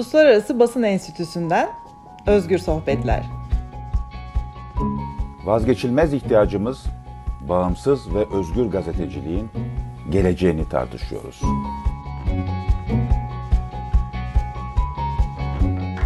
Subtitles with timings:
[0.00, 1.68] Uluslararası Basın Enstitüsü'nden
[2.26, 3.22] Özgür Sohbetler.
[5.44, 6.84] Vazgeçilmez ihtiyacımız
[7.48, 9.50] bağımsız ve özgür gazeteciliğin
[10.10, 11.42] geleceğini tartışıyoruz.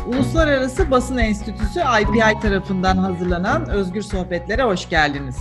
[0.08, 5.38] Uluslararası Basın Enstitüsü IPI tarafından hazırlanan Özgür Sohbetlere hoş geldiniz.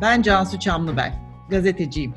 [0.00, 1.12] Ben Cansu Çamlıbel,
[1.50, 2.14] gazeteciyim.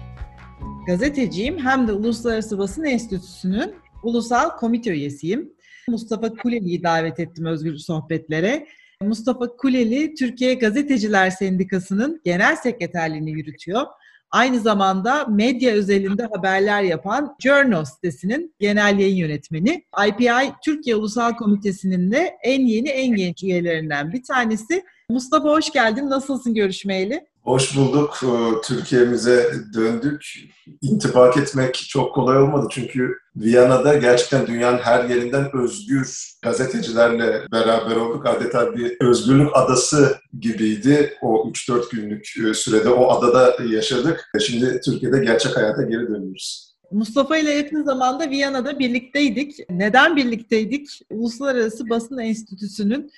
[0.87, 5.54] Gazeteciyim hem de Uluslararası Basın Enstitüsü'nün ulusal komite üyesiyim.
[5.87, 8.67] Mustafa Kuleli'yi davet ettim Özgür Sohbetlere.
[9.01, 13.85] Mustafa Kuleli, Türkiye Gazeteciler Sendikası'nın genel sekreterliğini yürütüyor.
[14.31, 19.85] Aynı zamanda medya özelinde haberler yapan Journal sitesinin genel yayın yönetmeni.
[20.07, 24.83] IPI Türkiye Ulusal Komitesi'nin de en yeni en genç üyelerinden bir tanesi.
[25.09, 26.09] Mustafa hoş geldin.
[26.09, 27.27] Nasılsın görüşmeyeli?
[27.45, 28.19] Hoş bulduk.
[28.23, 30.25] Ee, Türkiye'mize döndük.
[30.81, 38.25] İntibak etmek çok kolay olmadı çünkü Viyana'da gerçekten dünyanın her yerinden özgür gazetecilerle beraber olduk.
[38.25, 42.89] Adeta bir özgürlük adası gibiydi o 3-4 günlük e, sürede.
[42.89, 44.29] O adada yaşadık.
[44.47, 46.75] Şimdi Türkiye'de gerçek hayata geri dönüyoruz.
[46.91, 49.55] Mustafa ile yakın zamanda Viyana'da birlikteydik.
[49.69, 50.89] Neden birlikteydik?
[51.09, 53.11] Uluslararası Basın Enstitüsü'nün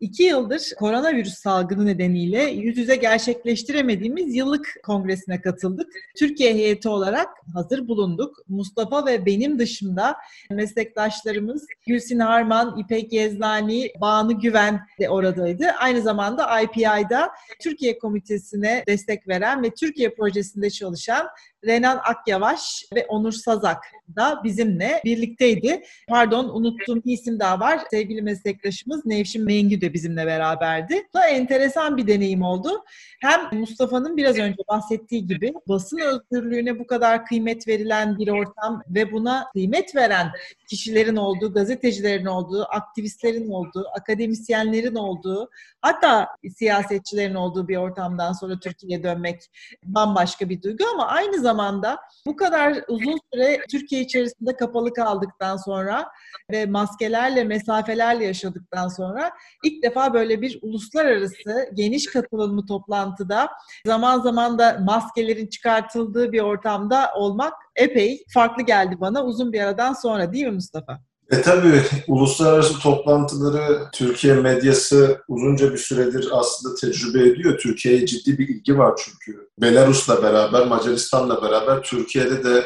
[0.00, 5.92] İki yıldır koronavirüs salgını nedeniyle yüz yüze gerçekleştiremediğimiz yıllık kongresine katıldık.
[6.18, 8.36] Türkiye heyeti olarak hazır bulunduk.
[8.48, 10.16] Mustafa ve benim dışında
[10.50, 15.66] meslektaşlarımız Gülsin Harman, İpek Yezdani, Banu Güven de oradaydı.
[15.78, 17.30] Aynı zamanda IPI'da
[17.62, 21.28] Türkiye Komitesi'ne destek veren ve Türkiye projesinde çalışan
[21.64, 23.84] Renan Akyavaş ve Onur Sazak
[24.16, 25.82] da bizimle birlikteydi.
[26.08, 27.80] Pardon unuttuğum bir isim daha var.
[27.90, 31.02] Sevgili meslektaşımız Nevşin Mengü de bizimle beraberdi.
[31.14, 32.84] Bu enteresan bir deneyim oldu.
[33.20, 39.12] Hem Mustafa'nın biraz önce bahsettiği gibi basın özgürlüğüne bu kadar kıymet verilen bir ortam ve
[39.12, 40.30] buna kıymet veren
[40.68, 45.50] kişilerin olduğu, gazetecilerin olduğu, aktivistlerin olduğu, akademisyenlerin olduğu,
[45.82, 49.42] hatta siyasetçilerin olduğu bir ortamdan sonra Türkiye'ye dönmek
[49.84, 56.08] bambaşka bir duygu ama aynı zamanda bu kadar uzun süre Türkiye içerisinde kapalı kaldıktan sonra
[56.50, 59.30] ve maskelerle, mesafelerle yaşadıktan sonra
[59.64, 63.48] ilk defa böyle bir uluslararası geniş katılımlı toplantıda
[63.86, 69.92] zaman zaman da maskelerin çıkartıldığı bir ortamda olmak epey farklı geldi bana uzun bir aradan
[69.92, 71.00] sonra değil mi Mustafa?
[71.30, 77.58] E tabii uluslararası toplantıları Türkiye medyası uzunca bir süredir aslında tecrübe ediyor.
[77.58, 79.48] Türkiye'ye ciddi bir ilgi var çünkü.
[79.58, 82.64] Belarus'la beraber, Macaristan'la beraber Türkiye'de de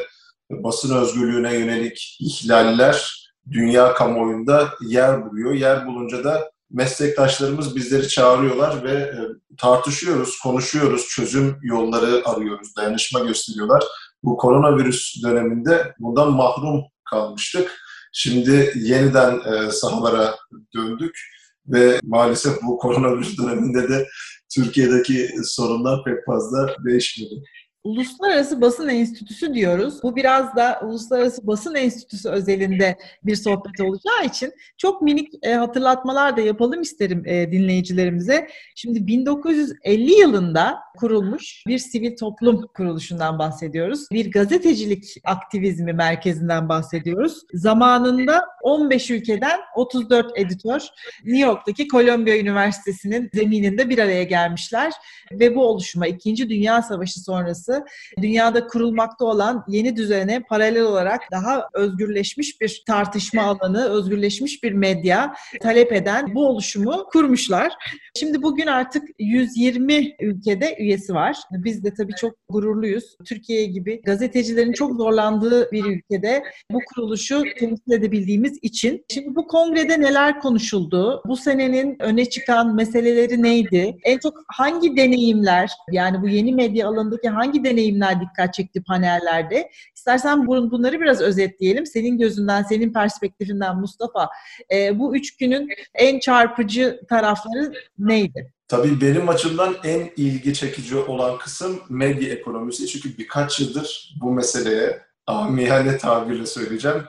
[0.51, 5.53] basın özgürlüğüne yönelik ihlaller dünya kamuoyunda yer buluyor.
[5.53, 9.19] Yer bulunca da meslektaşlarımız bizleri çağırıyorlar ve e,
[9.57, 13.83] tartışıyoruz, konuşuyoruz, çözüm yolları arıyoruz, dayanışma gösteriyorlar.
[14.23, 17.71] Bu koronavirüs döneminde bundan mahrum kalmıştık.
[18.13, 20.35] Şimdi yeniden e, sahalara
[20.75, 21.19] döndük
[21.67, 24.07] ve maalesef bu koronavirüs döneminde de
[24.55, 27.43] Türkiye'deki sorunlar pek fazla değişmedi.
[27.85, 30.03] Uluslararası Basın Enstitüsü diyoruz.
[30.03, 36.37] Bu biraz da Uluslararası Basın Enstitüsü özelinde bir sohbet olacağı için çok minik e, hatırlatmalar
[36.37, 38.47] da yapalım isterim e, dinleyicilerimize.
[38.75, 44.11] Şimdi 1950 yılında kurulmuş bir sivil toplum kuruluşundan bahsediyoruz.
[44.11, 47.41] Bir gazetecilik aktivizmi merkezinden bahsediyoruz.
[47.53, 50.81] Zamanında 15 ülkeden 34 editör
[51.25, 54.93] New York'taki Columbia Üniversitesi'nin zemininde bir araya gelmişler
[55.31, 56.49] ve bu oluşuma 2.
[56.49, 57.74] Dünya Savaşı sonrası
[58.21, 65.33] dünyada kurulmakta olan yeni düzene paralel olarak daha özgürleşmiş bir tartışma alanı, özgürleşmiş bir medya
[65.61, 67.73] talep eden bu oluşumu kurmuşlar.
[68.19, 71.37] Şimdi bugün artık 120 ülkede üyesi var.
[71.51, 73.17] Biz de tabii çok gururluyuz.
[73.25, 79.05] Türkiye gibi gazetecilerin çok zorlandığı bir ülkede bu kuruluşu temsil edebildiğimiz için.
[79.13, 81.21] Şimdi bu kongrede neler konuşuldu?
[81.25, 83.97] Bu senenin öne çıkan meseleleri neydi?
[84.03, 89.71] En çok hangi deneyimler yani bu yeni medya alanındaki hangi deneyimler dikkat çekti panellerde?
[89.95, 91.85] İstersen bunları biraz özetleyelim.
[91.85, 94.29] Senin gözünden, senin perspektifinden Mustafa.
[94.71, 98.53] E, bu üç günün en çarpıcı tarafları neydi?
[98.67, 102.87] Tabii benim açımdan en ilgi çekici olan kısım medya ekonomisi.
[102.87, 107.03] Çünkü birkaç yıldır bu meseleye amiyane tabirle söyleyeceğim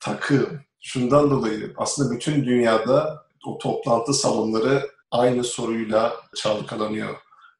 [0.00, 0.60] takığım.
[0.80, 7.16] Şundan dolayı aslında bütün dünyada o toplantı salonları aynı soruyla çalkalanıyor.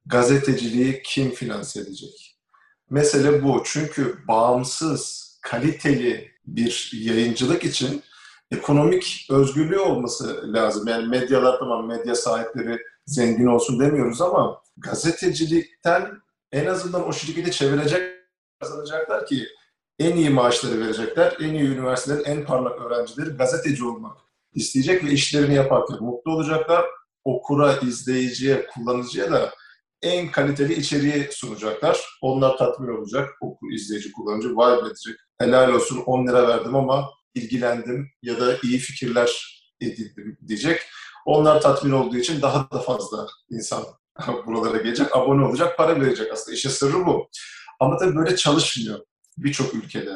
[0.07, 2.32] Gazeteciliği kim finanse edecek?
[2.93, 3.63] Mesele bu.
[3.65, 8.03] Çünkü bağımsız, kaliteli bir yayıncılık için
[8.51, 10.89] ekonomik özgürlüğü olması lazım.
[10.89, 16.11] Yani medyalar tamam medya sahipleri zengin olsun demiyoruz ama gazetecilikten
[16.53, 18.03] en azından o şirketi çevirecek
[18.61, 19.47] kazanacaklar ki
[19.99, 24.17] en iyi maaşları verecekler, en iyi üniversitelerin en parlak öğrencileri gazeteci olmak
[24.55, 26.85] isteyecek ve işlerini yaparken mutlu olacaklar.
[27.25, 29.53] Okura, izleyiciye, kullanıcıya da
[30.03, 32.01] en kaliteli içeriği sunacaklar.
[32.23, 33.31] Onlar tatmin olacak.
[33.41, 35.17] Okur, izleyici, kullanıcı vay edecek.
[35.39, 40.81] Helal olsun 10 lira verdim ama ilgilendim ya da iyi fikirler edindim diyecek.
[41.27, 43.85] Onlar tatmin olduğu için daha da fazla insan
[44.47, 46.33] buralara gelecek, abone olacak, para verecek.
[46.33, 47.29] Aslında işe sırrı bu.
[47.81, 49.01] Ama tabii böyle çalışmıyor
[49.39, 50.15] birçok ülkede.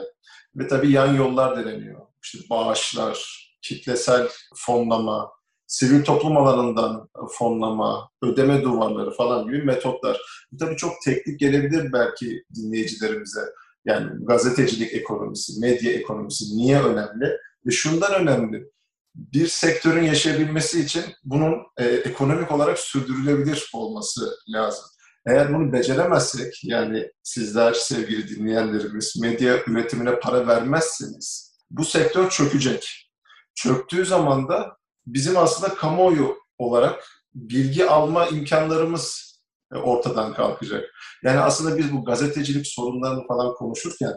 [0.56, 2.00] Ve tabii yan yollar deneniyor.
[2.23, 5.31] İşte bağışlar, kitlesel fonlama,
[5.67, 7.09] sivil toplum alanından
[7.39, 10.21] fonlama, ödeme duvarları falan gibi metotlar.
[10.53, 13.41] Bu tabii çok teknik gelebilir belki dinleyicilerimize.
[13.85, 17.39] Yani gazetecilik ekonomisi, medya ekonomisi niye önemli?
[17.67, 18.71] Ve şundan önemli.
[19.15, 24.85] Bir sektörün yaşayabilmesi için bunun e, ekonomik olarak sürdürülebilir olması lazım.
[25.27, 33.11] Eğer bunu beceremezsek, yani sizler sevgili dinleyenlerimiz medya üretimine para vermezseniz bu sektör çökecek.
[33.55, 37.05] Çöktüğü zaman da bizim aslında kamuoyu olarak
[37.35, 39.37] bilgi alma imkanlarımız
[39.73, 40.85] e, ortadan kalkacak.
[41.23, 44.12] Yani aslında biz bu gazetecilik sorunlarını falan konuşurken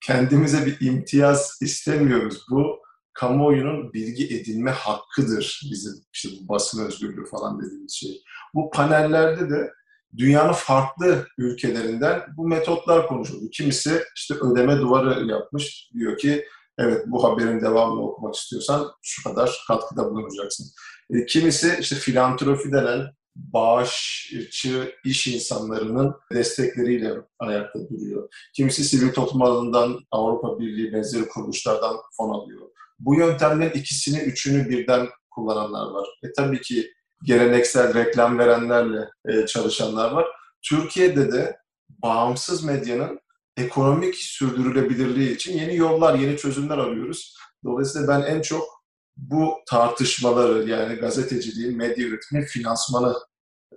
[0.00, 2.44] kendimize bir imtiyaz istemiyoruz.
[2.50, 2.80] Bu
[3.12, 8.22] kamuoyunun bilgi edinme hakkıdır bizim işte bu basın özgürlüğü falan dediğimiz şey.
[8.54, 9.70] Bu panellerde de
[10.16, 13.50] dünyanın farklı ülkelerinden bu metotlar konuşuldu.
[13.52, 15.90] Kimisi işte ödeme duvarı yapmış.
[15.94, 16.44] Diyor ki
[16.80, 20.66] evet bu haberin devamını okumak istiyorsan şu kadar katkıda bulunacaksın.
[21.10, 28.28] E, kimisi işte filantrofi denen bağışçı iş insanlarının destekleriyle ayakta duruyor.
[28.56, 32.60] Kimisi sivil toplum alanından Avrupa Birliği benzeri kuruluşlardan fon alıyor.
[32.98, 36.08] Bu yöntemlerin ikisini, üçünü birden kullananlar var.
[36.24, 36.90] E tabii ki
[37.24, 40.26] geleneksel reklam verenlerle e, çalışanlar var.
[40.62, 41.56] Türkiye'de de
[41.88, 43.20] bağımsız medyanın
[43.60, 47.36] ekonomik sürdürülebilirliği için yeni yollar, yeni çözümler arıyoruz.
[47.64, 48.80] Dolayısıyla ben en çok
[49.16, 53.14] bu tartışmaları yani gazeteciliğin, medya üretiminin finansmanı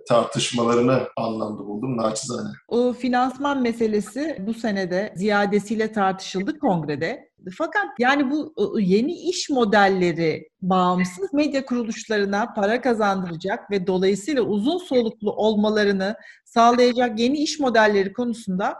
[0.08, 2.48] tartışmalarını anlamda buldum naçizane.
[2.68, 7.30] O finansman meselesi bu senede ziyadesiyle tartışıldı kongrede.
[7.58, 15.32] Fakat yani bu yeni iş modelleri bağımsız medya kuruluşlarına para kazandıracak ve dolayısıyla uzun soluklu
[15.32, 18.74] olmalarını sağlayacak yeni iş modelleri konusunda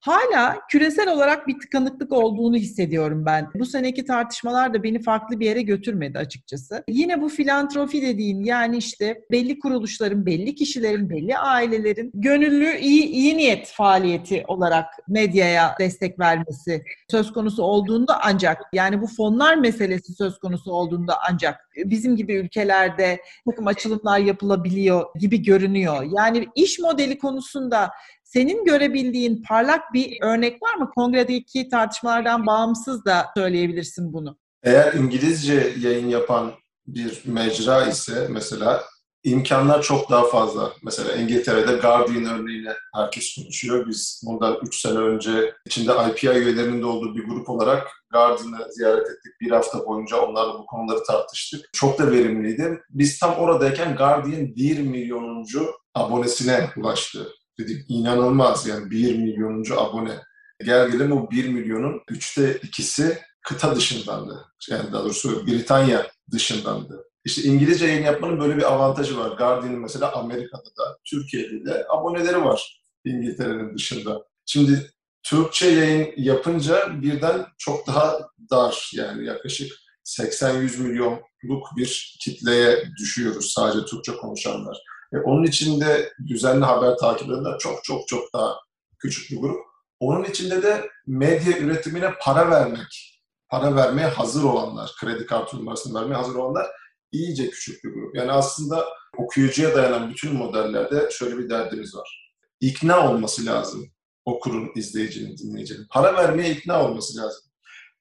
[0.00, 3.48] hala küresel olarak bir tıkanıklık olduğunu hissediyorum ben.
[3.54, 6.84] Bu seneki tartışmalar da beni farklı bir yere götürmedi açıkçası.
[6.88, 13.36] Yine bu filantrofi dediğin yani işte belli kuruluşların, belli kişilerin, belli ailelerin gönüllü iyi, iyi
[13.36, 20.38] niyet faaliyeti olarak medyaya destek vermesi söz konusu olduğunda ancak yani bu fonlar meselesi söz
[20.38, 26.06] konusu olduğunda ancak bizim gibi ülkelerde takım açılımlar yapılabiliyor gibi görünüyor.
[26.18, 27.90] Yani iş modeli konusunda
[28.28, 30.90] senin görebildiğin parlak bir örnek var mı?
[30.94, 34.38] Kongredeki tartışmalardan bağımsız da söyleyebilirsin bunu.
[34.62, 36.52] Eğer İngilizce yayın yapan
[36.86, 38.84] bir mecra ise mesela
[39.24, 40.72] imkanlar çok daha fazla.
[40.82, 43.86] Mesela İngiltere'de Guardian örneğiyle herkes konuşuyor.
[43.88, 49.06] Biz bundan 3 sene önce içinde IPI üyelerinin de olduğu bir grup olarak Guardian'ı ziyaret
[49.06, 49.40] ettik.
[49.40, 51.70] Bir hafta boyunca onlarla bu konuları tartıştık.
[51.72, 52.78] Çok da verimliydi.
[52.90, 57.28] Biz tam oradayken Guardian 1 milyonuncu abonesine ulaştı
[57.58, 60.18] dedik inanılmaz yani 1 milyonuncu abone.
[60.64, 64.44] Gel gelelim o 1 milyonun üçte ikisi kıta dışındandı.
[64.70, 67.04] Yani daha doğrusu Britanya dışındandı.
[67.24, 69.36] İşte İngilizce yayın yapmanın böyle bir avantajı var.
[69.36, 74.22] Guardian'ın mesela Amerika'da da, Türkiye'de de aboneleri var İngiltere'nin dışında.
[74.46, 74.90] Şimdi
[75.22, 79.72] Türkçe yayın yapınca birden çok daha dar yani yaklaşık
[80.04, 84.78] 80-100 milyonluk bir kitleye düşüyoruz sadece Türkçe konuşanlar.
[85.12, 88.56] E, onun içinde düzenli haber takip edenler çok çok çok daha
[88.98, 89.60] küçük bir grup.
[90.00, 96.14] Onun içinde de medya üretimine para vermek, para vermeye hazır olanlar, kredi kartı numarasını vermeye
[96.14, 96.66] hazır olanlar
[97.12, 98.16] iyice küçük bir grup.
[98.16, 98.84] Yani aslında
[99.18, 102.34] okuyucuya dayanan bütün modellerde şöyle bir derdimiz var.
[102.60, 103.90] İkna olması lazım
[104.28, 105.86] okurun, izleyicinin, dinleyicinin.
[105.90, 107.47] Para vermeye ikna olması lazım.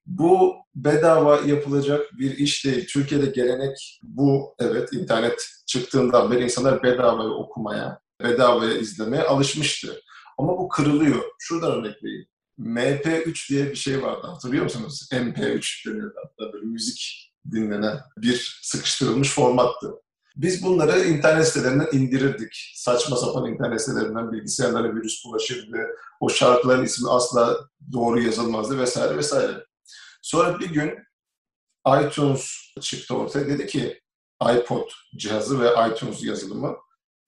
[0.08, 2.88] Bu bedava yapılacak bir iş değil.
[2.88, 4.56] Türkiye'de gelenek bu.
[4.60, 10.02] Evet internet çıktığından beri insanlar bedavaya okumaya, bedavaya izlemeye alışmıştı.
[10.38, 11.24] Ama bu kırılıyor.
[11.40, 12.28] Şuradan örnek vereyim.
[12.60, 15.10] MP3 diye bir şey vardı hatırlıyor musunuz?
[15.12, 19.92] MP3 deniyordu hatta böyle müzik dinlenen bir sıkıştırılmış formattı.
[20.36, 22.72] Biz bunları internet sitelerinden indirirdik.
[22.76, 25.78] Saçma sapan internet sitelerinden bilgisayarlara virüs bulaşırdı.
[26.20, 27.58] O şarkıların ismi asla
[27.94, 29.67] doğru yazılmazdı vesaire vesaire.
[30.28, 30.98] Sonra bir gün
[32.02, 33.48] iTunes çıktı ortaya.
[33.48, 34.02] Dedi ki
[34.42, 36.78] iPod cihazı ve iTunes yazılımı.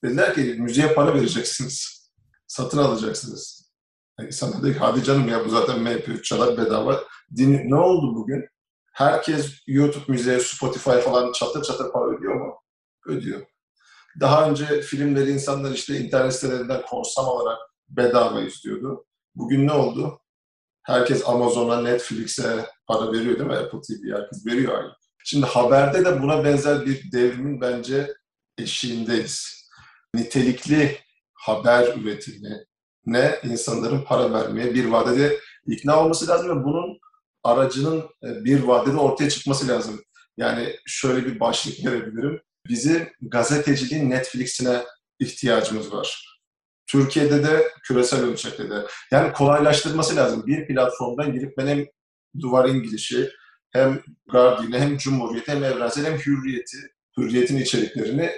[0.04, 2.10] Dediler ki müziğe para vereceksiniz.
[2.48, 3.72] Satın alacaksınız.
[4.20, 7.04] Yani sana dedi hadi canım ya bu zaten MP3 çalar bedava.
[7.36, 8.50] Din ne oldu bugün?
[8.94, 12.56] Herkes YouTube müziğe, Spotify falan çatır çatır para ödüyor mu?
[13.06, 13.46] Ödüyor.
[14.20, 19.06] Daha önce filmleri insanlar işte internet sitelerinden korsan olarak bedava izliyordu.
[19.36, 20.22] Bugün ne oldu?
[20.90, 23.56] Herkes Amazon'a, Netflix'e para veriyor değil mi?
[23.56, 24.92] Apple TV herkes veriyor aynı.
[25.26, 28.14] Şimdi haberde de buna benzer bir devrimin bence
[28.58, 29.66] eşiğindeyiz.
[30.16, 30.98] Nitelikli
[31.34, 32.66] haber üretimi
[33.06, 37.00] ne insanların para vermeye bir vadede ikna olması lazım ve bunun
[37.44, 40.02] aracının e, bir vadede ortaya çıkması lazım.
[40.38, 42.42] Yani şöyle bir başlık verebilirim.
[42.68, 44.84] Bizim gazeteciliğin Netflix'ine
[45.20, 46.29] ihtiyacımız var.
[46.92, 48.86] Türkiye'de de küresel ölçekte de.
[49.12, 50.44] Yani kolaylaştırması lazım.
[50.48, 51.86] Bir platformdan girip ben hem
[52.40, 53.32] Duvar İngiliz'i
[53.72, 56.78] hem Guardian'ı hem Cumhuriyet'i hem Evrensel hem Hürriyet'i,
[57.18, 58.32] Hürriyet'in içeriklerini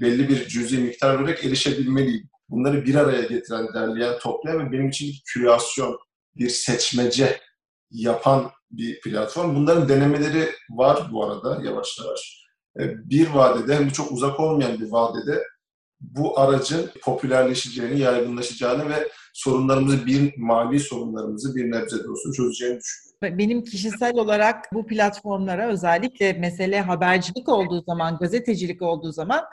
[0.00, 2.28] belli bir cüzi miktar vererek erişebilmeliyim.
[2.48, 5.98] Bunları bir araya getiren, derleyen, toplayan ve benim için bir kürasyon,
[6.36, 7.40] bir seçmece
[7.90, 9.56] yapan bir platform.
[9.56, 12.46] Bunların denemeleri var bu arada yavaş yavaş.
[12.80, 15.42] E, bir vadede hem de çok uzak olmayan bir vadede
[16.00, 23.06] bu aracın popülerleşeceğini, yaygınlaşacağını ve sorunlarımızı, bir mali sorunlarımızı bir nebze de olsun çözeceğini düşünüyorum.
[23.22, 29.44] Benim kişisel olarak bu platformlara özellikle mesele habercilik olduğu zaman, gazetecilik olduğu zaman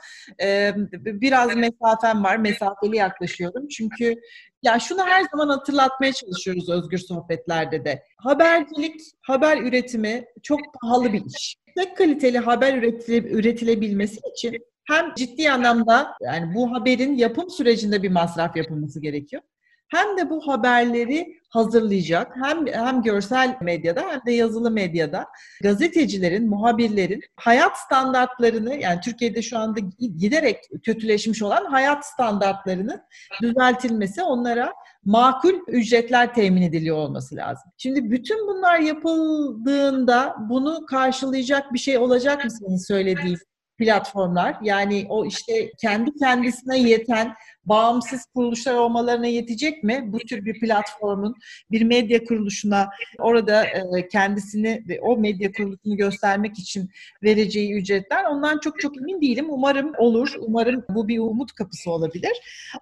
[1.06, 3.68] biraz mesafem var, mesafeli yaklaşıyorum.
[3.68, 4.16] Çünkü
[4.64, 8.04] ya şunu her zaman hatırlatmaya çalışıyoruz özgür sohbetlerde de.
[8.18, 11.56] Habercilik, haber üretimi çok pahalı bir iş.
[11.78, 18.56] Tek kaliteli haber üretilebilmesi için hem ciddi anlamda yani bu haberin yapım sürecinde bir masraf
[18.56, 19.42] yapılması gerekiyor.
[19.88, 25.26] Hem de bu haberleri hazırlayacak hem hem görsel medyada hem de yazılı medyada
[25.64, 29.80] gazetecilerin, muhabirlerin hayat standartlarını yani Türkiye'de şu anda
[30.18, 33.02] giderek kötüleşmiş olan hayat standartlarının
[33.42, 34.74] düzeltilmesi, onlara
[35.06, 37.72] makul ücretler temin ediliyor olması lazım.
[37.78, 43.38] Şimdi bütün bunlar yapıldığında bunu karşılayacak bir şey olacak mı senin söylediğin
[43.78, 44.58] platformlar?
[44.62, 47.34] Yani o işte kendi kendisine yeten
[47.66, 50.04] bağımsız kuruluşlar olmalarına yetecek mi?
[50.06, 51.36] Bu tür bir platformun
[51.72, 52.90] bir medya kuruluşuna
[53.20, 56.90] orada e, kendisini ve o medya kuruluşunu göstermek için
[57.24, 59.46] vereceği ücretler ondan çok çok emin değilim.
[59.50, 60.34] Umarım olur.
[60.40, 62.32] Umarım bu bir umut kapısı olabilir.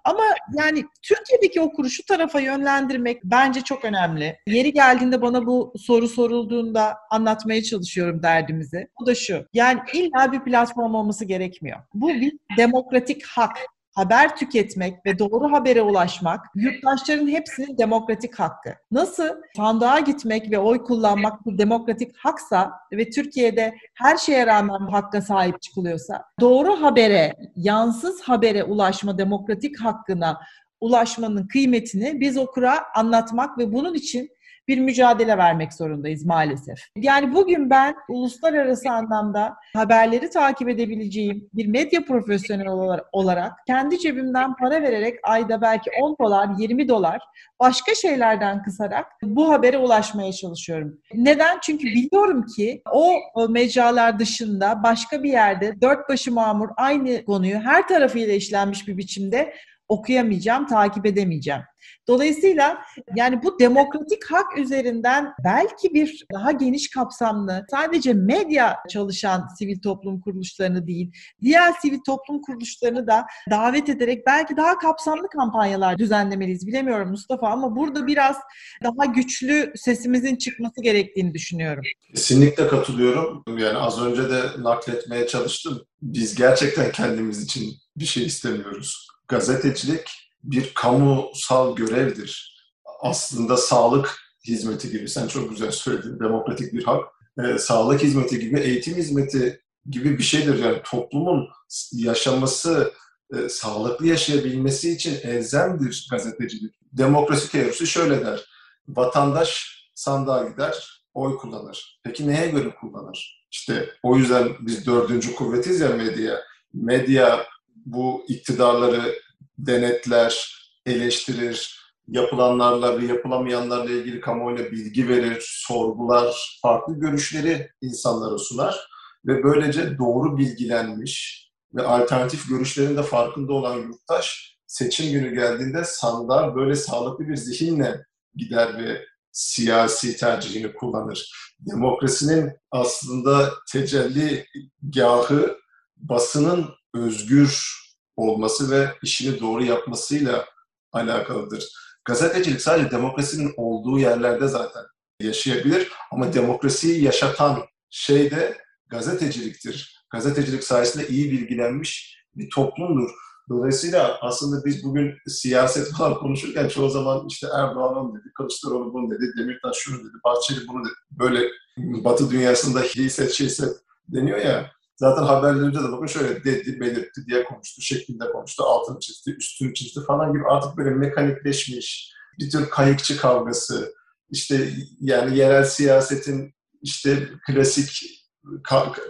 [0.04, 0.22] Ama
[0.58, 4.38] yani Türkiye'deki o kuruşu tarafa yönlendirmek bence çok önemli.
[4.46, 8.88] Yeri geldiğinde bana bu soru sorulduğunda anlatmaya çalışıyorum derdimizi.
[9.02, 9.46] O da şu.
[9.52, 11.78] Yani illa bir platform olması gerekmiyor.
[11.94, 13.58] Bu bir demokratik hak
[13.92, 18.70] haber tüketmek ve doğru habere ulaşmak yurttaşların hepsinin demokratik hakkı.
[18.90, 24.92] Nasıl sandığa gitmek ve oy kullanmak bir demokratik haksa ve Türkiye'de her şeye rağmen bu
[24.92, 30.40] hakka sahip çıkılıyorsa doğru habere, yansız habere ulaşma demokratik hakkına
[30.80, 34.28] ulaşmanın kıymetini biz okura anlatmak ve bunun için
[34.68, 36.78] bir mücadele vermek zorundayız maalesef.
[36.96, 42.70] Yani bugün ben uluslararası anlamda haberleri takip edebileceğim bir medya profesyoneli
[43.12, 47.20] olarak kendi cebimden para vererek ayda belki 10 dolar, 20 dolar
[47.60, 50.98] başka şeylerden kısarak bu habere ulaşmaya çalışıyorum.
[51.14, 51.58] Neden?
[51.62, 53.14] Çünkü biliyorum ki o
[53.48, 59.54] mecralar dışında başka bir yerde dört başı mamur aynı konuyu her tarafıyla işlenmiş bir biçimde
[59.92, 61.62] okuyamayacağım, takip edemeyeceğim.
[62.08, 62.78] Dolayısıyla
[63.16, 70.20] yani bu demokratik hak üzerinden belki bir daha geniş kapsamlı sadece medya çalışan sivil toplum
[70.20, 76.66] kuruluşlarını değil, diğer sivil toplum kuruluşlarını da davet ederek belki daha kapsamlı kampanyalar düzenlemeliyiz.
[76.66, 78.36] Bilemiyorum Mustafa ama burada biraz
[78.82, 81.82] daha güçlü sesimizin çıkması gerektiğini düşünüyorum.
[82.14, 83.44] Kesinlikle katılıyorum.
[83.58, 85.82] Yani az önce de nakletmeye çalıştım.
[86.02, 89.11] Biz gerçekten kendimiz için bir şey istemiyoruz.
[89.32, 90.10] Gazetecilik
[90.42, 92.62] bir kamusal görevdir.
[93.00, 97.04] Aslında sağlık hizmeti gibi, sen çok güzel söyledin, demokratik bir hak.
[97.38, 99.60] E, sağlık hizmeti gibi, eğitim hizmeti
[99.90, 100.64] gibi bir şeydir.
[100.64, 101.48] Yani toplumun
[101.92, 102.92] yaşaması,
[103.34, 106.74] e, sağlıklı yaşayabilmesi için elzemdir gazetecilik.
[106.92, 108.40] Demokrasi teorisi şöyle der,
[108.88, 112.00] vatandaş sandığa gider, oy kullanır.
[112.04, 113.46] Peki neye göre kullanır?
[113.50, 116.40] İşte o yüzden biz dördüncü kuvvetiz ya medya.
[116.74, 117.46] Medya
[117.86, 119.14] bu iktidarları
[119.58, 128.88] denetler, eleştirir, yapılanlarla ve yapılamayanlarla ilgili kamuoyuna bilgi verir, sorgular, farklı görüşleri insanlara sunar
[129.26, 131.42] ve böylece doğru bilgilenmiş
[131.74, 138.04] ve alternatif görüşlerin de farkında olan yurttaş seçim günü geldiğinde sandığa böyle sağlıklı bir zihinle
[138.34, 141.32] gider ve siyasi tercihini kullanır.
[141.60, 144.46] Demokrasinin aslında tecelli
[144.82, 145.56] gahı
[145.96, 147.82] basının özgür
[148.16, 150.44] olması ve işini doğru yapmasıyla
[150.92, 151.68] alakalıdır.
[152.04, 154.82] Gazetecilik sadece demokrasinin olduğu yerlerde zaten
[155.20, 155.92] yaşayabilir.
[156.12, 158.58] Ama demokrasiyi yaşatan şey de
[158.88, 160.04] gazeteciliktir.
[160.10, 163.10] Gazetecilik sayesinde iyi bilgilenmiş bir toplumdur.
[163.48, 169.10] Dolayısıyla aslında biz bugün siyaset falan konuşurken çoğu zaman işte Erdoğan onu dedi, Kılıçdaroğlu bunu
[169.10, 170.94] dedi, Demirtaş şunu dedi, Bahçeli bunu dedi.
[171.10, 173.76] Böyle Batı dünyasında hisset şeyset
[174.08, 174.70] deniyor ya.
[175.02, 180.00] Zaten haberlerinde de bakın şöyle dedi, belirtti diye konuştu, şeklinde konuştu, altını çizdi, üstünü çizdi
[180.06, 183.94] falan gibi artık böyle mekanikleşmiş bir tür kayıkçı kavgası,
[184.30, 184.68] işte
[185.00, 188.02] yani yerel siyasetin işte klasik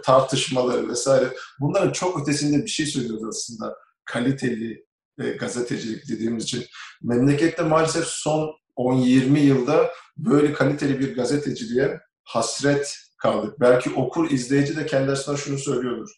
[0.03, 4.85] tartışmaları vesaire bunların çok ötesinde bir şey söylüyoruz aslında kaliteli
[5.19, 6.65] e, gazetecilik dediğimiz için.
[7.01, 13.59] Memlekette maalesef son 10-20 yılda böyle kaliteli bir gazeteciliğe hasret kaldık.
[13.59, 16.09] Belki okur, izleyici de kendi şunu söylüyordur.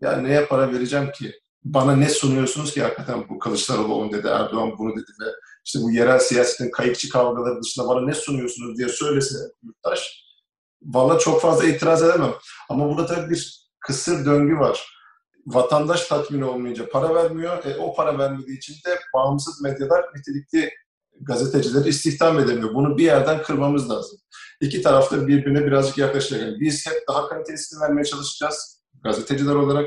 [0.00, 1.32] Ya neye para vereceğim ki?
[1.64, 5.24] Bana ne sunuyorsunuz ki hakikaten bu Kılıçdaroğlu onu dedi, Erdoğan bunu dedi ve
[5.64, 10.24] işte bu yerel siyasetin kayıkçı kavgaları dışında bana ne sunuyorsunuz diye söylese yurttaş,
[10.82, 12.34] valla çok fazla itiraz edemem.
[12.68, 14.94] Ama burada tabii bir kısır döngü var.
[15.46, 17.64] Vatandaş tatmin olmayınca para vermiyor.
[17.64, 20.70] E, o para vermediği için de bağımsız medyalar nitelikli
[21.20, 22.74] gazetecileri istihdam edemiyor.
[22.74, 24.18] Bunu bir yerden kırmamız lazım.
[24.60, 26.60] İki tarafta birbirine birazcık yaklaşacak.
[26.60, 29.86] biz hep daha kalitesini vermeye çalışacağız gazeteciler olarak.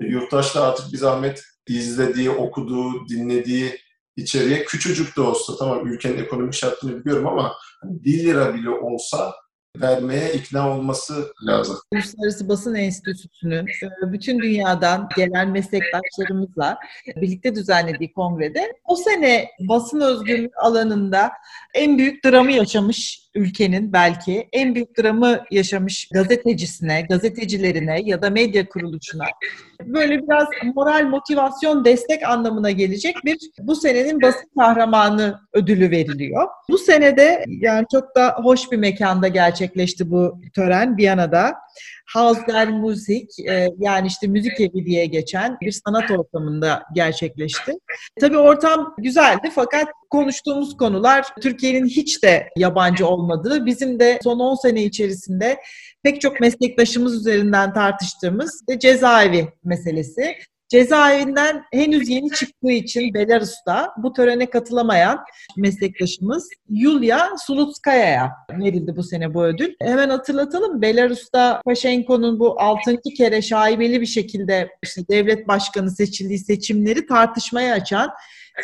[0.00, 3.78] E, yurttaş da artık bir zahmet izlediği, okuduğu, dinlediği
[4.16, 9.34] içeriye küçücük de olsa tamam ülkenin ekonomik şartını biliyorum ama 1 lira bile olsa
[9.80, 11.76] vermeye ikna olması lazım.
[11.92, 16.78] Uluslararası Basın Enstitüsü'nün e, bütün dünyadan gelen meslektaşlarımızla
[17.16, 21.32] birlikte düzenlediği kongrede o sene basın özgürlüğü alanında
[21.74, 28.68] en büyük dramı yaşamış ülkenin belki en büyük dramı yaşamış gazetecisine, gazetecilerine ya da medya
[28.68, 29.24] kuruluşuna
[29.86, 36.48] böyle biraz moral motivasyon destek anlamına gelecek bir bu senenin basın kahramanı ödülü veriliyor.
[36.70, 41.54] Bu senede yani çok da hoş bir mekanda gerçekleşti bu tören Viyana'da.
[42.06, 47.72] Haus der Musik e, yani işte müzik evi diye geçen bir sanat ortamında gerçekleşti.
[48.20, 54.54] Tabii ortam güzeldi fakat konuştuğumuz konular Türkiye'nin hiç de yabancı olmadığı, bizim de son 10
[54.54, 55.58] sene içerisinde
[56.02, 60.34] pek çok meslektaşımız üzerinden tartıştığımız cezaevi meselesi.
[60.72, 65.18] Cezaevinden henüz yeni çıktığı için Belarus'ta bu törene katılamayan
[65.56, 69.74] meslektaşımız Yulia Sulutskaya'ya verildi bu sene bu ödül.
[69.82, 77.06] Hemen hatırlatalım Belarus'ta Paşenko'nun bu altıncı kere şaibeli bir şekilde işte devlet başkanı seçildiği seçimleri
[77.06, 78.10] tartışmaya açan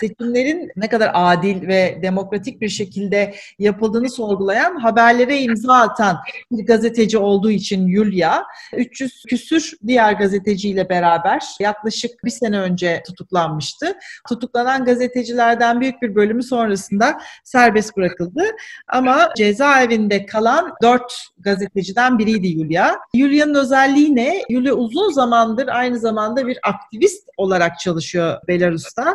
[0.01, 6.16] seçimlerin ne kadar adil ve demokratik bir şekilde yapıldığını sorgulayan haberlere imza atan
[6.53, 8.42] bir gazeteci olduğu için Yulia
[8.77, 13.94] 300 küsür diğer gazeteciyle beraber yaklaşık bir sene önce tutuklanmıştı.
[14.29, 18.42] Tutuklanan gazetecilerden büyük bir bölümü sonrasında serbest bırakıldı.
[18.88, 22.96] Ama cezaevinde kalan dört gazeteciden biriydi Yulia.
[23.14, 24.42] Yulia'nın özelliği ne?
[24.48, 29.14] Yulia uzun zamandır aynı zamanda bir aktivist olarak çalışıyor Belarus'ta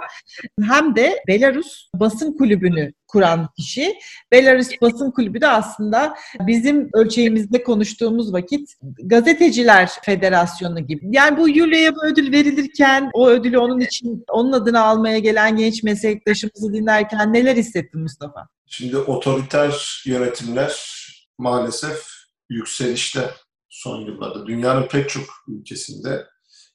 [0.63, 3.95] hem de Belarus Basın Kulübü'nü kuran kişi.
[4.31, 8.73] Belarus Basın Kulübü de aslında bizim ölçeğimizde konuştuğumuz vakit
[9.03, 11.05] Gazeteciler Federasyonu gibi.
[11.11, 15.83] Yani bu Yulia'ya bu ödül verilirken o ödülü onun için onun adına almaya gelen genç
[15.83, 18.47] meslektaşımızı dinlerken neler hissettin Mustafa?
[18.67, 21.03] Şimdi otoriter yönetimler
[21.37, 22.03] maalesef
[22.49, 23.29] yükselişte
[23.69, 24.45] son yıllarda.
[24.45, 26.27] Dünyanın pek çok ülkesinde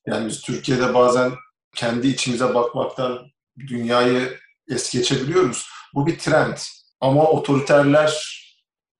[0.06, 1.32] yani biz Türkiye'de bazen
[1.76, 3.18] kendi içimize bakmaktan
[3.66, 5.68] dünyayı es geçebiliyoruz.
[5.94, 6.56] Bu bir trend.
[7.00, 8.38] Ama otoriterler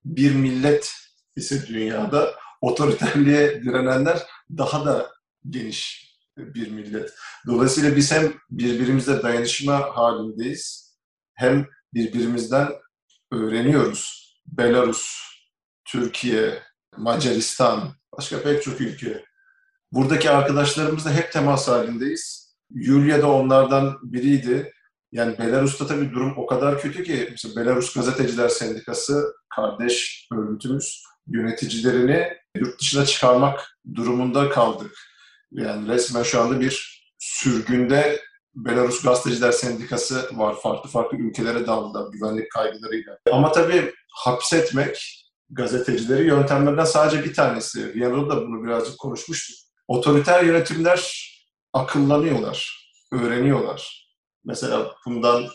[0.05, 0.93] bir millet
[1.35, 4.19] ise dünyada otoriterliğe direnenler
[4.57, 5.11] daha da
[5.49, 7.13] geniş bir millet.
[7.47, 10.95] Dolayısıyla biz hem birbirimizle dayanışma halindeyiz
[11.33, 12.69] hem birbirimizden
[13.31, 14.29] öğreniyoruz.
[14.45, 15.29] Belarus,
[15.85, 16.63] Türkiye,
[16.97, 19.25] Macaristan, başka pek çok ülke.
[19.91, 22.38] Buradaki arkadaşlarımızla hep temas halindeyiz.
[22.71, 24.73] Yulia da onlardan biriydi.
[25.11, 32.27] Yani Belarus'ta tabii durum o kadar kötü ki mesela Belarus Gazeteciler Sendikası kardeş örgütümüz yöneticilerini
[32.55, 34.97] yurt dışına çıkarmak durumunda kaldık.
[35.51, 38.19] Yani resmen şu anda bir sürgünde
[38.55, 40.55] Belarus Gazeteciler Sendikası var.
[40.63, 43.17] Farklı farklı ülkelere dağıldılar güvenlik kaygılarıyla.
[43.31, 47.95] Ama tabii hapsetmek gazetecileri yöntemlerden sadece bir tanesi.
[47.95, 49.57] Viyana'da da bunu birazcık konuşmuştuk.
[49.87, 51.28] Otoriter yönetimler
[51.73, 54.09] akıllanıyorlar, öğreniyorlar.
[54.45, 55.47] Mesela bundan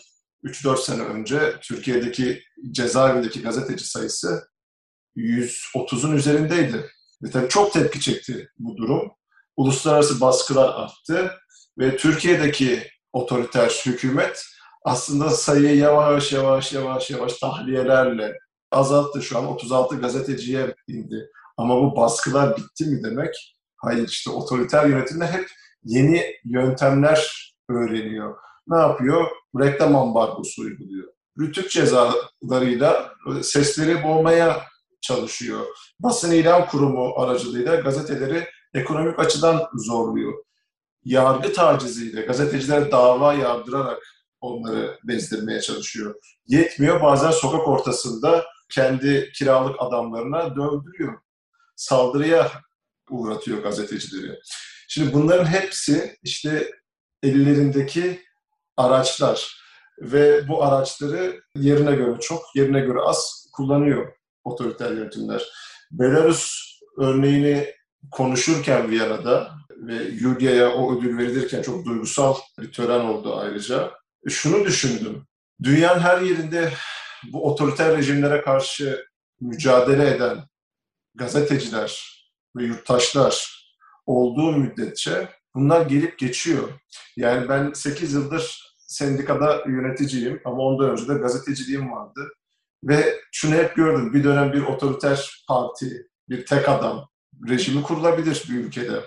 [0.43, 4.47] 3-4 sene önce Türkiye'deki cezaevindeki gazeteci sayısı
[5.15, 6.89] 130'un üzerindeydi.
[7.23, 9.11] Ve tabii çok tepki çekti bu durum.
[9.57, 11.31] Uluslararası baskılar arttı
[11.79, 14.45] ve Türkiye'deki otoriter hükümet
[14.85, 18.39] aslında sayıyı yavaş yavaş yavaş yavaş tahliyelerle
[18.71, 19.21] azalttı.
[19.21, 21.29] Şu an 36 gazeteciye indi.
[21.57, 23.55] Ama bu baskılar bitti mi demek?
[23.77, 25.49] Hayır işte otoriter yönetimde hep
[25.85, 28.37] yeni yöntemler öğreniyor.
[28.67, 29.27] Ne yapıyor?
[29.59, 31.07] Reklam ambargosu uyguluyor.
[31.39, 34.63] Rütük cezalarıyla sesleri boğmaya
[35.01, 35.65] çalışıyor.
[35.99, 40.33] Basın ilan kurumu aracılığıyla gazeteleri ekonomik açıdan zorluyor.
[41.03, 44.03] Yargı taciziyle gazetecilere dava yardırarak
[44.41, 46.15] onları bezdirmeye çalışıyor.
[46.47, 51.19] Yetmiyor bazen sokak ortasında kendi kiralık adamlarına dövdürüyor.
[51.75, 52.51] Saldırıya
[53.09, 54.39] uğratıyor gazetecileri.
[54.87, 56.71] Şimdi bunların hepsi işte
[57.23, 58.21] ellerindeki
[58.77, 59.61] araçlar
[59.99, 65.43] ve bu araçları yerine göre çok, yerine göre az kullanıyor otoriter yönetimler.
[65.91, 67.73] Belarus örneğini
[68.11, 73.91] konuşurken Viyana'da ve Yulia'ya o ödül verilirken çok duygusal bir tören oldu ayrıca.
[74.29, 75.27] Şunu düşündüm.
[75.63, 76.73] Dünyanın her yerinde
[77.31, 79.05] bu otoriter rejimlere karşı
[79.41, 80.37] mücadele eden
[81.15, 82.15] gazeteciler
[82.55, 83.54] ve yurttaşlar
[84.05, 86.69] olduğu müddetçe bunlar gelip geçiyor.
[87.17, 92.29] Yani ben 8 yıldır sendikada yöneticiyim ama ondan önce de gazeteciliğim vardı.
[92.83, 94.13] Ve şunu hep gördüm.
[94.13, 97.09] Bir dönem bir otoriter parti, bir tek adam
[97.49, 99.03] rejimi kurulabilir bir ülkede.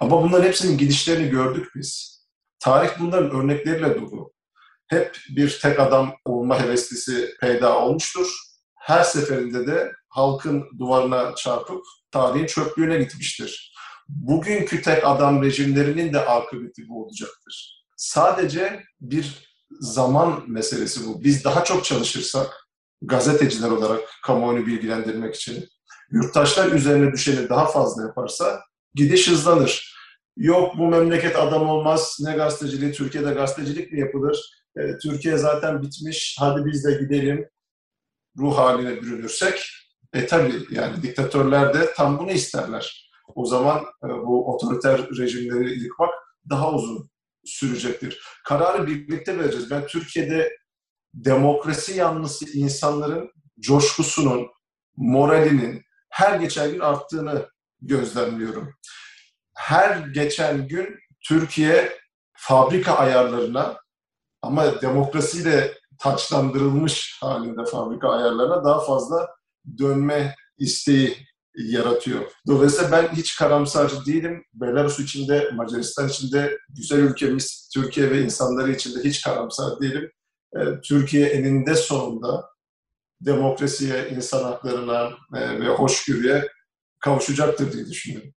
[0.00, 2.18] Ama bunların hepsinin gidişlerini gördük biz.
[2.60, 4.32] Tarih bunların örnekleriyle dolu.
[4.86, 8.26] Hep bir tek adam olma heveslisi peyda olmuştur.
[8.74, 13.67] Her seferinde de halkın duvarına çarpıp tarihin çöplüğüne gitmiştir.
[14.08, 17.84] Bugünkü tek adam rejimlerinin de akıbeti bu olacaktır.
[17.96, 19.48] Sadece bir
[19.80, 21.24] zaman meselesi bu.
[21.24, 22.68] Biz daha çok çalışırsak,
[23.02, 25.68] gazeteciler olarak kamuoyunu bilgilendirmek için,
[26.10, 28.60] yurttaşlar üzerine düşeni daha fazla yaparsa
[28.94, 29.94] gidiş hızlanır.
[30.36, 34.50] Yok bu memleket adam olmaz, ne gazeteciliği, Türkiye'de gazetecilik mi yapılır?
[34.76, 37.48] E, Türkiye zaten bitmiş, hadi biz de gidelim
[38.38, 39.62] ruh haline bürünürsek,
[40.12, 43.07] e tabi yani diktatörler de tam bunu isterler.
[43.34, 46.10] O zaman e, bu otoriter rejimleri yıkmak
[46.50, 47.10] daha uzun
[47.44, 48.22] sürecektir.
[48.44, 49.70] Kararı birlikte vereceğiz.
[49.70, 50.58] Ben Türkiye'de
[51.14, 54.48] demokrasi yanlısı insanların coşkusunun,
[54.96, 57.48] moralinin her geçen gün arttığını
[57.80, 58.74] gözlemliyorum.
[59.54, 61.98] Her geçen gün Türkiye
[62.32, 63.76] fabrika ayarlarına
[64.42, 69.28] ama demokrasiyle taçlandırılmış halinde fabrika ayarlarına daha fazla
[69.78, 71.16] dönme isteği
[71.58, 72.32] yaratıyor.
[72.46, 74.44] Dolayısıyla ben hiç karamsarcı değilim.
[74.54, 79.80] Belarus için de, Macaristan için de, güzel ülkemiz Türkiye ve insanları için de hiç karamsar
[79.80, 80.10] değilim.
[80.56, 82.44] Ee, Türkiye eninde sonunda
[83.20, 86.48] demokrasiye, insan haklarına e, ve hoşgörüye
[87.00, 88.32] kavuşacaktır diye düşünüyorum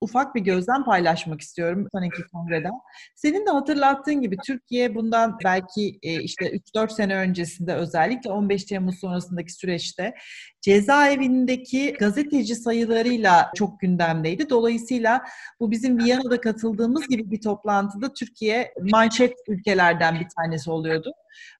[0.00, 2.72] ufak bir gözlem paylaşmak istiyorum sonraki kongreden.
[3.14, 8.98] Senin de hatırlattığın gibi Türkiye bundan belki e, işte 3-4 sene öncesinde özellikle 15 Temmuz
[8.98, 10.14] sonrasındaki süreçte
[10.60, 14.50] cezaevindeki gazeteci sayılarıyla çok gündemdeydi.
[14.50, 15.22] Dolayısıyla
[15.60, 21.12] bu bizim Viyana'da katıldığımız gibi bir toplantıda Türkiye manşet ülkelerden bir tanesi oluyordu.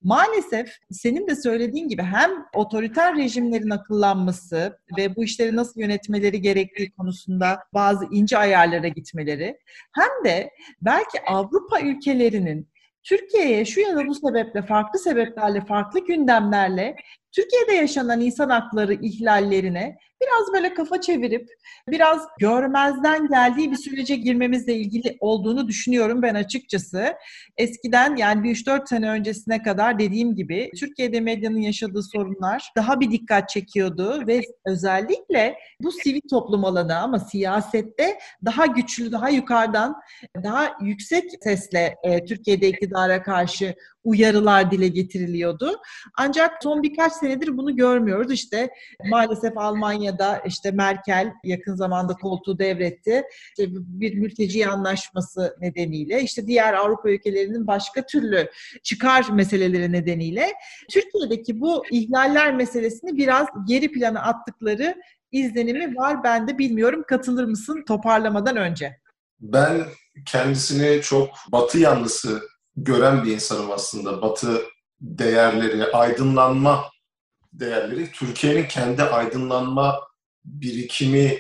[0.03, 6.91] Maalesef senin de söylediğin gibi hem otoriter rejimlerin akıllanması ve bu işleri nasıl yönetmeleri gerektiği
[6.91, 9.59] konusunda bazı ince ayarlara gitmeleri
[9.93, 10.51] hem de
[10.83, 12.69] belki Avrupa ülkelerinin
[13.03, 16.97] Türkiye'ye şu ya da bu sebeple farklı sebeplerle farklı gündemlerle
[17.33, 21.49] Türkiye'de yaşanan insan hakları ihlallerine biraz böyle kafa çevirip
[21.89, 27.15] biraz görmezden geldiği bir sürece girmemizle ilgili olduğunu düşünüyorum ben açıkçası.
[27.57, 33.11] Eskiden yani bir 3-4 sene öncesine kadar dediğim gibi Türkiye'de medyanın yaşadığı sorunlar daha bir
[33.11, 39.97] dikkat çekiyordu ve özellikle bu sivil toplum alanı ama siyasette daha güçlü, daha yukarıdan,
[40.43, 43.75] daha yüksek sesle e, Türkiye'de iktidara karşı
[44.09, 45.81] uyarılar dile getiriliyordu.
[46.15, 48.33] Ancak son birkaç senedir bunu görmüyoruz.
[48.33, 48.69] İşte
[49.11, 53.23] maalesef Almanya'da işte Merkel yakın zamanda koltuğu devretti.
[53.59, 58.51] İşte bir mülteci anlaşması nedeniyle işte diğer Avrupa ülkelerinin başka türlü
[58.83, 60.53] çıkar meseleleri nedeniyle
[60.91, 64.95] Türkiye'deki bu ihlaller meselesini biraz geri plana attıkları
[65.33, 66.25] izlenimi var.
[66.25, 68.97] Ben de bilmiyorum katılır mısın toparlamadan önce?
[69.41, 69.85] Ben
[70.27, 72.43] kendisini çok batı yanlısı
[72.85, 74.23] gören bir insanım aslında.
[74.23, 74.63] Batı
[75.01, 76.85] değerleri, aydınlanma
[77.53, 78.13] değerleri.
[78.13, 80.01] Türkiye'nin kendi aydınlanma
[80.45, 81.39] birikimi,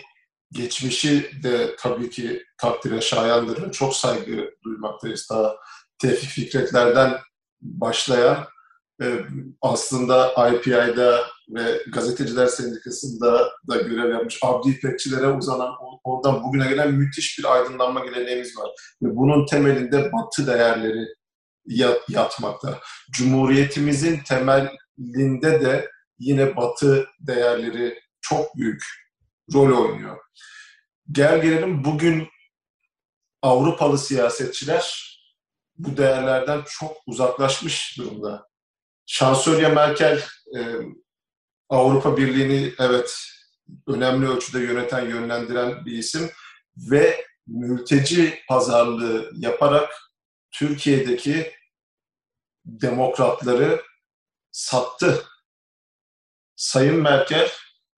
[0.52, 3.72] geçmişi de tabii ki takdire şayandır.
[3.72, 5.26] Çok saygı duymaktayız.
[5.30, 5.56] Daha
[5.98, 7.18] Tevfik Fikretler'den
[7.60, 8.46] başlayan
[9.02, 9.06] e,
[9.62, 15.74] aslında IPI'da ve Gazeteciler Sendikası'nda da görev yapmış Abdi İpekçilere uzanan
[16.04, 18.70] oradan bugüne gelen müthiş bir aydınlanma geleneğimiz var.
[19.02, 21.08] Ve bunun temelinde batı değerleri
[22.08, 22.80] yatmakta.
[23.10, 28.84] Cumhuriyetimizin temelinde de yine Batı değerleri çok büyük
[29.54, 30.18] rol oynuyor.
[31.12, 32.28] Gel gelelim bugün
[33.42, 35.08] Avrupalı siyasetçiler
[35.76, 38.48] bu değerlerden çok uzaklaşmış durumda.
[39.06, 40.22] Şansölye Merkel
[40.56, 40.60] e,
[41.68, 43.18] Avrupa Birliği'ni evet
[43.86, 46.30] önemli ölçüde yöneten, yönlendiren bir isim
[46.76, 49.90] ve mülteci pazarlığı yaparak
[50.50, 51.52] Türkiye'deki
[52.68, 53.82] demokratları
[54.52, 55.24] sattı.
[56.56, 57.50] Sayın Merkel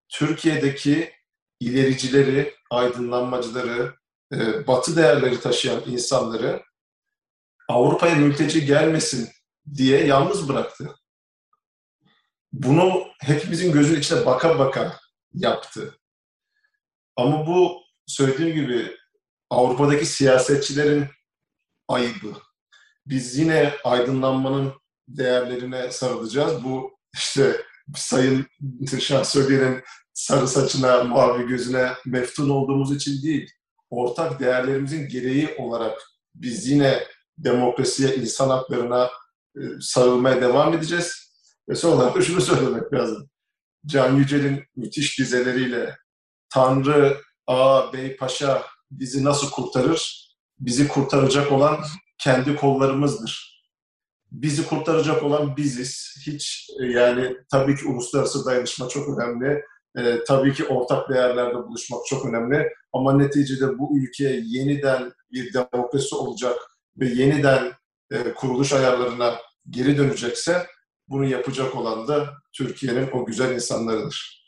[0.09, 1.13] Türkiye'deki
[1.61, 3.95] ilericileri, aydınlanmacıları,
[4.33, 6.63] e, batı değerleri taşıyan insanları
[7.69, 9.29] Avrupa'ya mülteci gelmesin
[9.75, 10.97] diye yalnız bıraktı.
[12.53, 15.01] Bunu hepimizin gözünün içine baka baka
[15.33, 15.99] yaptı.
[17.17, 18.97] Ama bu söylediğim gibi
[19.51, 21.07] Avrupa'daki siyasetçilerin
[21.89, 22.50] ayıbı.
[23.11, 24.73] Biz yine aydınlanmanın
[25.09, 26.65] değerlerine sarılacağız.
[26.65, 27.63] Bu işte
[27.97, 28.47] Sayın
[29.01, 33.51] Şahsölye'nin sarı saçına, mavi gözüne meftun olduğumuz için değil,
[33.91, 36.01] ortak değerlerimizin gereği olarak
[36.35, 37.05] biz yine
[37.39, 39.11] demokrasiye, insan haklarına
[39.57, 41.31] e, sarılmaya devam edeceğiz.
[41.69, 43.31] Ve son olarak da şunu söylemek lazım.
[43.87, 45.97] Can Yücel'in müthiş dizeleriyle
[46.55, 50.31] Tanrı, Ağa, Bey, Paşa bizi nasıl kurtarır?
[50.59, 51.79] Bizi kurtaracak olan
[52.21, 53.61] kendi kollarımızdır.
[54.33, 56.17] Bizi kurtaracak olan biziz.
[56.27, 59.65] Hiç e, yani tabii ki uluslararası dayanışma çok önemli.
[59.97, 62.69] E, tabii ki ortak değerlerde buluşmak çok önemli.
[62.93, 66.57] Ama neticede bu ülke yeniden bir demokrasi olacak
[66.97, 67.73] ve yeniden
[68.13, 69.35] e, kuruluş ayarlarına
[69.71, 70.67] geri dönecekse
[71.09, 74.41] bunu yapacak olan da Türkiye'nin o güzel insanlarıdır.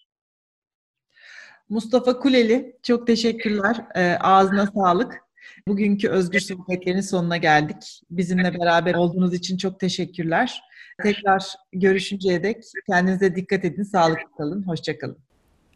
[1.69, 3.87] Mustafa Kuleli çok teşekkürler.
[3.95, 5.32] E, ağzına sağlık.
[5.69, 8.01] Bugünkü Özgür Sohbetlerin sonuna geldik.
[8.11, 10.63] Bizimle beraber olduğunuz için çok teşekkürler.
[11.03, 15.19] Tekrar görüşünceye dek kendinize dikkat edin, sağlıklı kalın, hoşçakalın.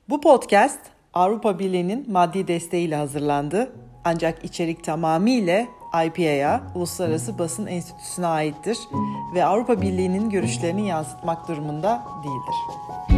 [0.09, 0.81] Bu podcast
[1.15, 3.73] Avrupa Birliği'nin maddi desteğiyle hazırlandı.
[4.05, 5.67] Ancak içerik tamamıyla
[6.07, 8.79] IPA'ya, Uluslararası Basın Enstitüsü'ne aittir
[9.35, 13.16] ve Avrupa Birliği'nin görüşlerini yansıtmak durumunda değildir.